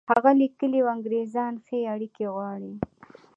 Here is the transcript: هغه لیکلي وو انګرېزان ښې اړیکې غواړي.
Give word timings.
هغه 0.11 0.31
لیکلي 0.41 0.79
وو 0.81 0.91
انګرېزان 0.95 1.53
ښې 1.65 1.79
اړیکې 1.93 2.25
غواړي. 2.35 2.73